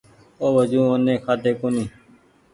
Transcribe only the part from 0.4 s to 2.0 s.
اوُ وجون اوني کآۮو ڪونيٚ